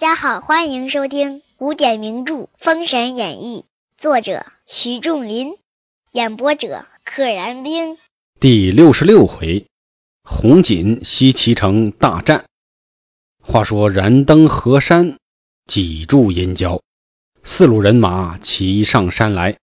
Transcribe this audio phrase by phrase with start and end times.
[0.00, 3.66] 大家好，欢迎收听古典名著《封神演义》，
[4.00, 5.52] 作者徐仲林，
[6.10, 7.98] 演播者可燃冰。
[8.40, 9.66] 第六十六回，
[10.22, 12.46] 红锦西岐城大战。
[13.42, 15.18] 话说燃灯河山，
[15.66, 16.80] 几住阴交，
[17.44, 19.58] 四路人马齐上山来。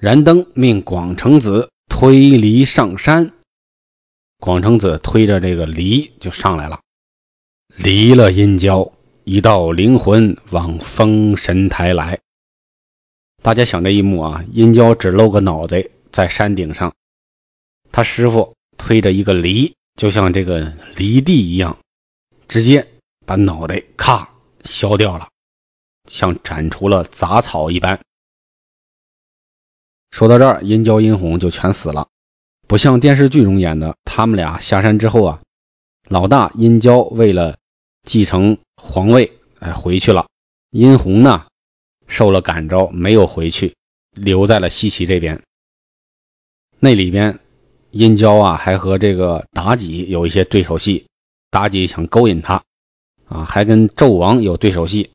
[0.00, 3.34] 燃灯命广成子推犁上山，
[4.40, 6.80] 广成子推着这个犁就上来了。
[7.76, 8.94] 离了阴郊，
[9.28, 12.20] 一道灵魂往封神台来。
[13.42, 16.94] 大家想这一幕啊，殷郊只露个脑袋在山顶上，
[17.90, 21.78] 他师傅推着一个犁，就像这个犁地一样，
[22.46, 22.86] 直接
[23.26, 24.30] 把脑袋咔
[24.64, 25.30] 削掉了，
[26.08, 27.98] 像斩除了杂草一般。
[30.12, 32.10] 说到这儿，殷郊、殷红就全死了，
[32.68, 35.42] 不像电视剧中演的，他们俩下山之后啊，
[36.04, 37.58] 老大殷郊为了。
[38.06, 40.28] 继承皇位，哎，回去了。
[40.70, 41.48] 殷红呢，
[42.06, 43.74] 受了感召，没有回去，
[44.12, 45.42] 留在了西岐这边。
[46.78, 47.40] 那里边，
[47.90, 51.06] 殷郊啊，还和这个妲己有一些对手戏。
[51.50, 52.62] 妲己想勾引他，
[53.26, 55.10] 啊，还跟纣王有对手戏。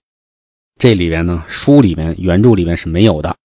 [0.78, 3.38] 这里边呢，书里面、原著里面是没有的。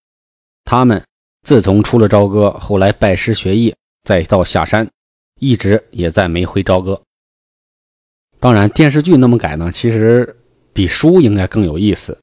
[0.64, 1.04] 他们
[1.42, 4.90] 自从出了朝歌，后来拜师学艺，再到下山，
[5.38, 7.02] 一直也再没回朝歌。
[8.46, 10.36] 当然，电视剧那么改呢，其实
[10.72, 12.20] 比书应该更有意思。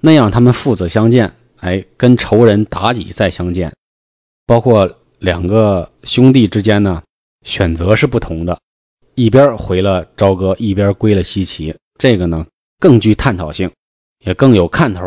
[0.00, 3.72] 那样他们父子相见，哎，跟仇人妲己再相见，
[4.46, 7.04] 包括两个兄弟之间呢，
[7.44, 8.58] 选择是不同的，
[9.14, 11.76] 一边回了朝歌，一边归了西岐。
[12.00, 12.46] 这个呢
[12.80, 13.70] 更具探讨性，
[14.18, 15.02] 也更有看头，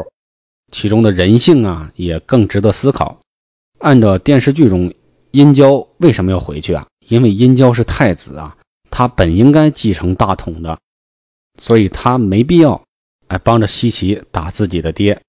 [0.72, 3.20] 其中的人性啊也更值得思考。
[3.80, 4.94] 按照电视剧中，
[5.32, 6.88] 殷郊为什么要回去啊？
[7.06, 8.56] 因为殷郊是太子啊。
[8.98, 10.80] 他本应该继承大统的，
[11.60, 12.86] 所以他没必要
[13.28, 15.22] 哎帮着西岐打自己的爹。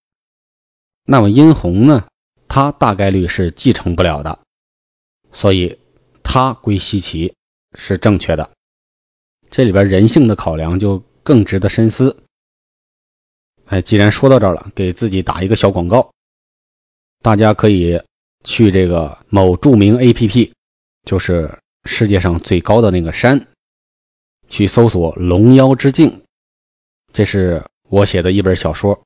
[1.04, 2.06] 那么殷红呢？
[2.46, 4.38] 他大概率是继承不了的，
[5.32, 5.80] 所以
[6.22, 7.34] 他归西岐
[7.74, 8.52] 是正确的。
[9.50, 12.22] 这里边人性的考量就更值得深思。
[13.64, 16.12] 哎，既然说到这儿了，给自己打一个小广告，
[17.20, 18.00] 大家可以
[18.44, 20.52] 去这个某著名 APP，
[21.04, 23.48] 就是世界上最高的那个山。
[24.48, 26.10] 去搜索《龙妖之境》，
[27.12, 29.02] 这是我写的一本小说，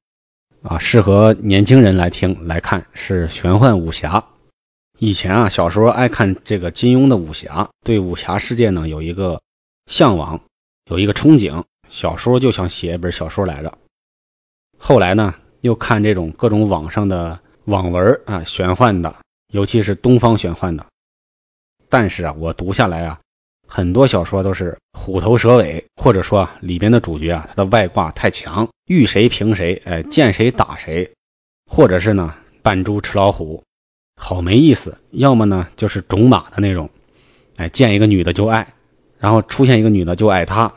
[0.63, 4.27] 啊，适合年轻人来听来看，是玄幻武侠。
[4.99, 9.41] 以前啊，小时候爱看这个金庸的武侠，对武侠世界呢有一个
[9.87, 10.43] 向往，
[10.85, 13.79] 有一个憧憬，小时候就想写一本小说来着。
[14.77, 19.17] 后来呢，又看这种各种网上的网文啊，玄幻的，
[19.51, 20.87] 尤其是东方玄幻的，
[21.89, 23.21] 但是啊，我读下来啊。
[23.73, 31.13] 很多小说都是虎头蛇尾，或者说啊里边的主角啊，他的外挂太强，遇谁平谁，哎，见谁打谁，
[31.71, 33.63] 或者是呢扮猪吃老虎，
[34.17, 34.99] 好没意思。
[35.13, 36.91] 要么呢就是种马的那种，
[37.59, 38.75] 哎，见一个女的就爱，
[39.21, 40.75] 然后出现一个女的就爱他。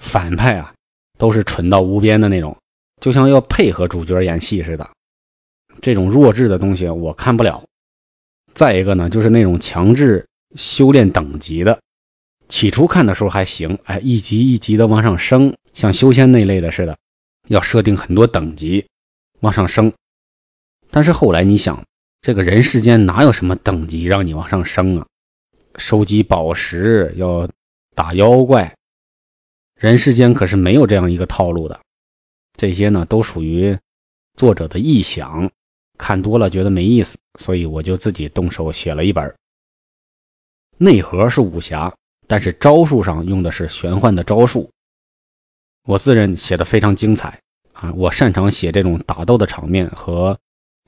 [0.00, 0.74] 反派啊
[1.18, 2.56] 都是蠢到无边的那种，
[3.00, 4.88] 就像要配合主角演戏似的。
[5.82, 7.64] 这种弱智的东西我看不了。
[8.54, 11.80] 再一个呢，就是那种强制修炼等级的。
[12.48, 16.98] 起初看的时候还行，哎，一级一级的往上升，像修仙那类的似的，
[17.46, 18.88] 要设定很多等级
[19.40, 19.92] 往上升。
[20.90, 21.84] 但是后来你想，
[22.22, 25.06] 这个人世间哪有什么等级让你往上升啊？
[25.76, 27.50] 收集宝石，要
[27.94, 28.76] 打妖怪，
[29.76, 31.80] 人世间可是没有这样一个套路的。
[32.56, 33.78] 这些呢，都属于
[34.34, 35.52] 作者的臆想，
[35.98, 39.36] 看多了觉得没意思，所以我就自己动手写了一本。
[40.78, 41.94] 内核是武侠。
[42.28, 44.70] 但是招数上用的是玄幻的招数，
[45.82, 47.40] 我自认写的非常精彩
[47.72, 47.94] 啊！
[47.96, 50.38] 我擅长写这种打斗的场面和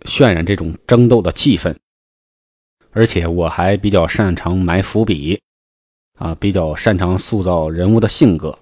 [0.03, 1.79] 渲染这种争斗的气氛，
[2.91, 5.41] 而且我还比较擅长埋伏笔
[6.19, 8.59] 啊，比较擅长塑造人物的性格，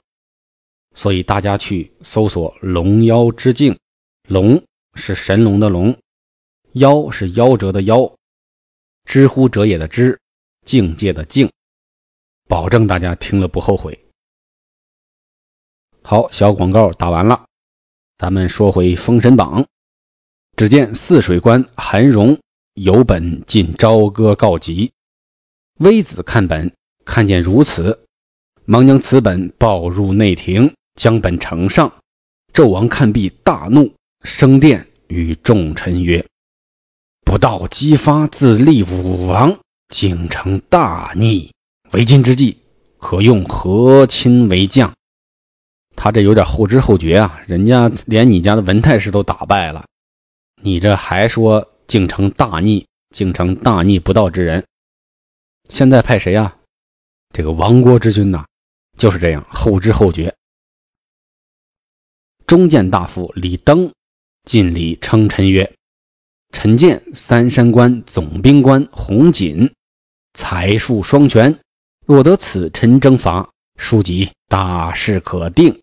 [0.94, 3.80] 所以大家去搜索“龙妖之境”，
[4.28, 4.62] 龙
[4.94, 5.98] 是神龙的龙，
[6.70, 8.14] 妖是夭折的夭，
[9.04, 10.20] 知乎者也的知，
[10.64, 11.50] 境界的境。
[12.48, 14.06] 保证大家听了不后悔。
[16.02, 17.44] 好，小广告打完了，
[18.16, 19.62] 咱们说回《封神榜》。
[20.56, 22.40] 只见泗水关韩荣
[22.72, 24.92] 有本进朝歌告急，
[25.78, 26.74] 微子看本，
[27.04, 28.06] 看见如此，
[28.64, 31.92] 忙将此本抱入内廷，将本呈上。
[32.54, 36.26] 纣王看毕，大怒，升殿与众臣曰
[37.24, 41.52] ：“不道姬发自立武王，竟成大逆。”
[41.92, 42.58] 为今之计，
[42.98, 44.94] 可用和亲为将。
[45.96, 47.40] 他这有点后知后觉啊！
[47.46, 49.86] 人家连你家的文太师都打败了，
[50.62, 54.66] 你这还说竟成大逆，竟成大逆不道之人。
[55.68, 56.58] 现在派谁啊？
[57.32, 58.46] 这个亡国之君呐，
[58.96, 60.34] 就是这样后知后觉。
[62.46, 63.92] 中建大夫李登
[64.44, 65.74] 进礼称臣曰
[66.52, 69.74] ：“臣见三山关总兵官洪锦
[70.32, 71.60] 才术双全，
[72.08, 75.82] 若得此臣征伐，书籍大事可定。”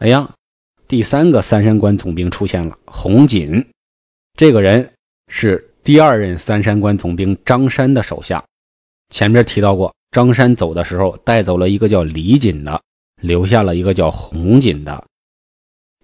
[0.00, 0.34] 哎呀，
[0.88, 3.68] 第三个三山关总兵出现了，洪锦
[4.36, 4.94] 这个人
[5.28, 8.46] 是第二任三山关总兵张山的手下。
[9.10, 12.82] 前面提到过，张山走的时候带走了一个叫李锦的，
[13.20, 15.06] 留下了一个叫洪锦的。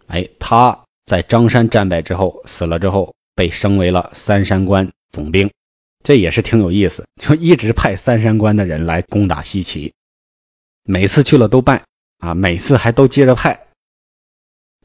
[0.06, 5.50] 哎，他在张山战败之后死了之后，被升为了三山关总兵，
[6.04, 9.92] 这也是挺有意思， 就一直派三山关的人来攻打西岐，
[10.84, 11.86] 每次去了都败
[12.18, 13.66] 啊，每次还都接着派。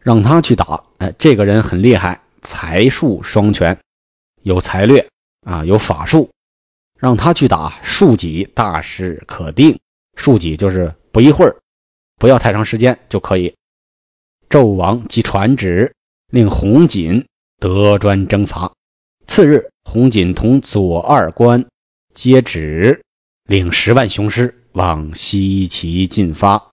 [0.01, 3.79] 让他去打，哎，这个人很厉害，才术双全，
[4.41, 5.09] 有才略
[5.41, 6.31] 啊，有法术。
[6.97, 9.79] 让他去打，数几大事可定。
[10.15, 11.59] 数几就是不一会儿，
[12.17, 13.55] 不要太长时间就可以。
[14.49, 15.93] 纣王即传旨，
[16.31, 17.27] 令洪锦
[17.57, 18.73] 得专征伐。
[19.27, 21.65] 次日，洪锦同左二官
[22.13, 23.01] 接旨，
[23.47, 26.69] 领十万雄师往西岐进发。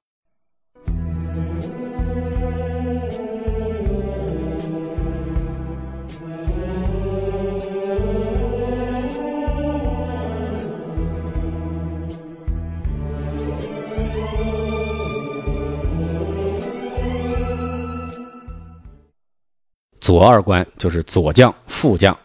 [19.98, 22.18] 左二关就是左将、副将，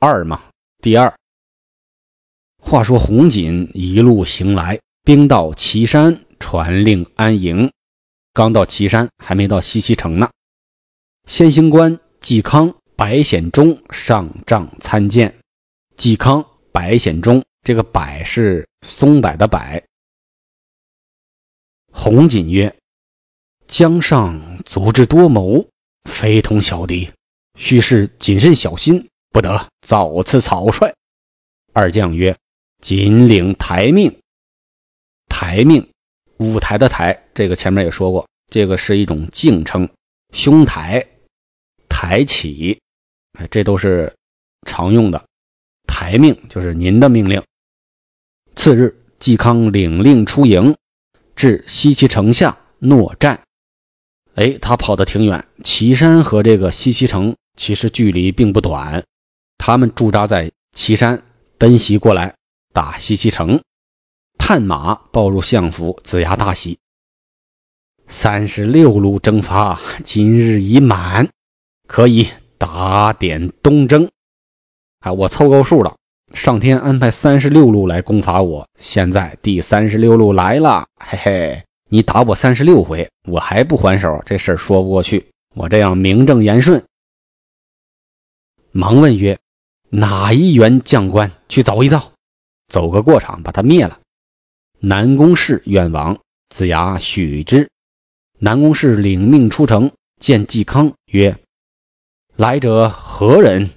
[0.00, 0.44] 二嘛，
[0.80, 1.18] 第二。
[2.56, 7.72] 话说洪锦一路行来，兵到岐山，传令安营。
[8.32, 10.30] 刚到岐山，还没到西岐城呢。
[11.26, 15.40] 先行官嵇康、白显忠上帐参见。
[15.96, 19.82] 嵇康、白显忠，这个“柏”是松柏的“柏”。
[21.90, 22.78] 洪锦曰
[23.66, 25.68] ：“江上足智多谋，
[26.04, 27.10] 非同小敌。”
[27.58, 30.94] 须是谨慎小心，不得造次草率。
[31.72, 32.36] 二将曰
[32.82, 34.18] ：“谨领台命。”
[35.28, 35.90] 台命，
[36.38, 39.90] 舞台的台，这个前面也说过，这个是一种敬称。
[40.32, 41.06] 兄台，
[41.88, 42.80] 抬起，
[43.38, 44.16] 哎，这都是
[44.66, 45.24] 常用的。
[45.86, 47.44] 台命就是您的命令。
[48.56, 50.76] 次日，嵇康领令出营，
[51.36, 53.42] 至西岐城下，诺战。
[54.34, 57.36] 哎，他跑得挺远，岐山和这个西岐城。
[57.56, 59.04] 其实距离并不短，
[59.58, 61.22] 他们驻扎在岐山，
[61.58, 62.36] 奔袭过来
[62.72, 63.62] 打西岐城。
[64.38, 66.78] 探马报入相府，子牙大喜。
[68.06, 71.28] 三十六路征伐今日已满，
[71.86, 74.10] 可以打点东征。
[75.00, 75.96] 啊，我凑够数了，
[76.32, 85.32] 上天安排三十六路来攻伐我，现在第三十六路来了，嘿嘿，你打我三十六回，我还不还手，这事儿说不过去。
[85.54, 86.84] 我这样名正言顺。
[88.70, 89.38] 忙问曰
[89.90, 92.12] ：“哪一员将官去走一遭，
[92.68, 94.00] 走个过场，把他灭了？”
[94.80, 97.70] 南宫氏愿往，子牙许之。
[98.38, 99.90] 南宫氏领命出城，
[100.20, 101.38] 见嵇康曰
[102.36, 103.70] ：“来者何人？”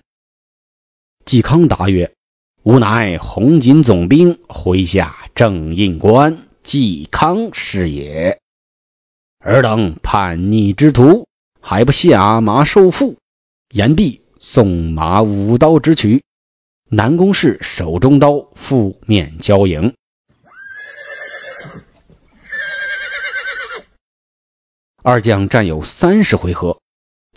[1.26, 2.14] 嵇康答曰
[2.64, 8.40] ：“吾乃红锦总兵麾下正印官嵇康是也。
[9.40, 11.28] 尔等叛逆之徒，
[11.60, 13.16] 还不下马受缚？”
[13.74, 14.21] 言毕。
[14.42, 16.24] 纵马舞刀直取，
[16.90, 19.94] 南宫氏手中刀负面交迎。
[25.04, 26.82] 二将战有三十回合，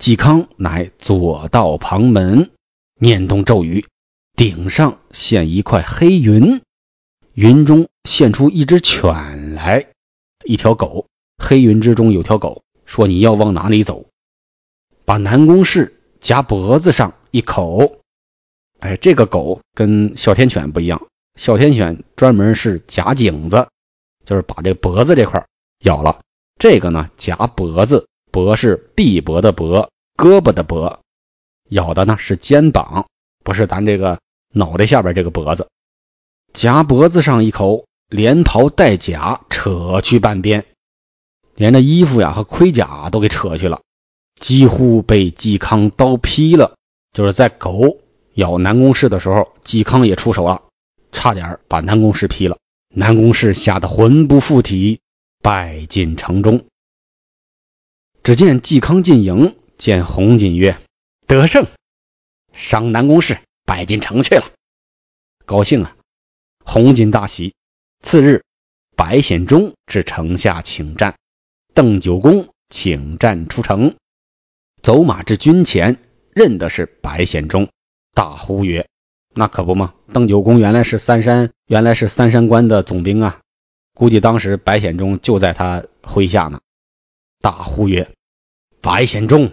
[0.01, 2.51] 嵇康乃左道旁门，
[2.95, 3.87] 念动咒语，
[4.35, 6.63] 顶上现一块黑云，
[7.35, 9.93] 云中现出一只犬来，
[10.47, 11.07] 一条狗。
[11.37, 14.07] 黑云之中有条狗，说：“你要往哪里走？”
[15.05, 16.01] 把南宫氏。
[16.25, 17.99] 夹脖子上一口，
[18.81, 21.07] 哎，这个狗跟哮天犬不一样，
[21.39, 23.69] 哮天犬专门是夹颈子，
[24.25, 25.45] 就是把这脖子这块
[25.81, 26.23] 咬了。
[26.59, 31.01] 这个呢，夹脖子，脖是臂膊的脖，胳膊的脖，
[31.69, 33.07] 咬的呢是肩膀，
[33.45, 34.19] 不是咱这个
[34.51, 35.69] 脑袋下边这个脖子。
[36.55, 40.65] 夹脖子上一口，连袍带甲扯去半边，
[41.55, 43.83] 连那衣服呀和盔甲都给扯去了。
[44.41, 46.77] 几乎被嵇康刀劈了，
[47.13, 48.01] 就是在狗
[48.35, 50.65] 咬南宫氏的时候，嵇康也出手了，
[51.13, 52.59] 差点把南宫氏劈了。
[52.89, 55.01] 南宫氏吓得魂不附体，
[55.43, 56.67] 败进城中。
[58.23, 60.79] 只见嵇康进营，见红锦曰
[61.27, 61.67] ：“得胜，
[62.53, 64.51] 上南宫氏，拜进城去了。”
[65.45, 65.97] 高兴啊！
[66.65, 67.55] 红锦大喜。
[68.01, 68.45] 次日，
[68.97, 71.17] 白显忠至城下请战，
[71.75, 73.97] 邓九公请战出城，
[74.85, 75.97] 走马至军前，
[76.35, 77.71] 认的是白显忠，
[78.13, 78.87] 大呼曰
[79.35, 79.95] ：“那可不嘛！
[80.13, 83.41] 邓九公原来是三山，原来是三山关的总兵啊！
[83.95, 86.61] 估计当时白显忠就在他麾下呢。”
[87.41, 88.11] 大呼曰
[88.83, 89.53] ：“白显忠，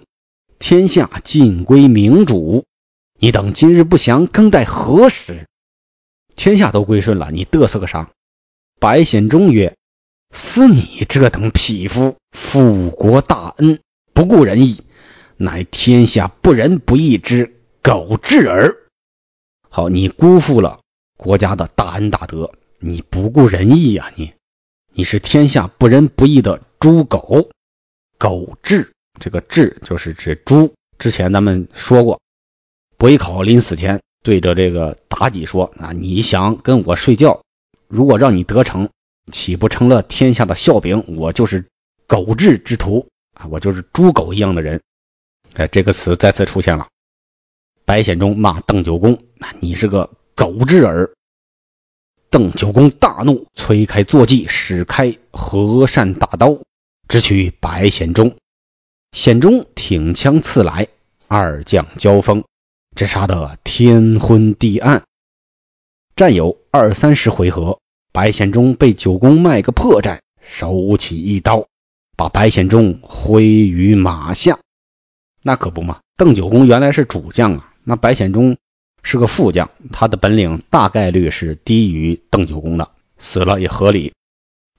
[0.60, 2.66] 天下尽归明主，
[3.18, 5.48] 你等今日不降，更待何时？
[6.36, 8.12] 天下都归顺了，你嘚瑟个啥？”
[8.82, 9.78] 白显忠曰
[10.36, 13.80] ：“思你这等匹夫，复国大恩，
[14.14, 14.84] 不顾仁义，
[15.42, 18.78] 乃天下不仁不义之狗彘耳。
[19.70, 20.82] 好，你辜负了
[21.18, 24.14] 国家的大恩大德，你不顾仁义呀！
[24.16, 24.34] 你，
[24.94, 27.50] 你是天下不仁不义的猪狗，
[28.20, 28.90] 狗彘。
[29.20, 30.76] 这个彘就是指猪。
[31.00, 32.22] 之前咱们说过，
[32.98, 37.42] 伯邑考临死前对着这个妲己说：啊，你想跟我睡觉？”
[37.90, 38.90] 如果让你得逞，
[39.32, 41.04] 岂不成了天下的笑柄？
[41.18, 41.66] 我就是
[42.06, 43.48] 狗彘之徒啊！
[43.50, 44.84] 我就是猪狗一样的人。
[45.54, 46.88] 哎，这个词再次出现了。
[47.84, 51.12] 白显忠骂邓九公：“那你是个狗彘儿！”
[52.32, 56.60] 邓九公大怒，催开坐骑，使开和善大刀，
[57.10, 58.38] 直取白显忠。
[59.12, 60.88] 显忠挺枪刺来，
[61.28, 62.46] 二将交锋，
[62.96, 65.04] 只杀得天昏地暗。
[66.16, 67.80] 战有二三十回合，
[68.14, 71.68] 白显忠被九公卖个破绽，手起一刀，
[72.16, 74.60] 把白显忠挥于马下。
[75.42, 78.58] 那可不嘛，邓九公原来是主将啊，那白显忠
[79.02, 84.14] 是个副将，他的本领大概率是低于邓九公的，死了也合理。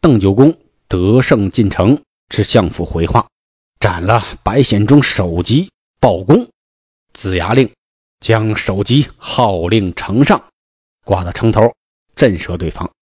[0.01, 3.29] 邓九公得胜进城，至相府回话，
[3.81, 6.49] 斩了白显忠首级，报功。
[7.13, 7.73] 子牙令
[8.21, 10.45] 将首级号令城上。
[11.05, 11.75] 挂到城头，
[12.15, 12.93] 震慑对方。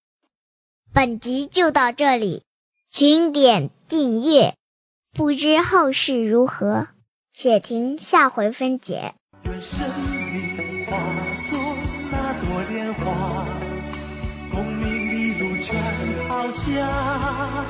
[0.93, 2.43] 本集就到这里，
[2.89, 4.55] 请点订阅。
[5.13, 6.89] 不知后事如何，
[7.33, 9.15] 且听下回分解。
[9.45, 9.79] 愿生
[10.33, 10.97] 命化
[11.49, 11.59] 作
[12.11, 13.47] 那朵莲花，
[14.51, 17.65] 功名利禄全抛下，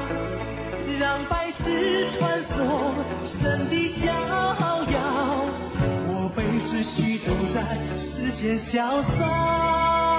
[0.99, 2.95] 让百世穿梭，
[3.27, 5.47] 神的逍遥。
[6.09, 7.63] 我辈只需都在
[7.99, 10.10] 世间潇洒。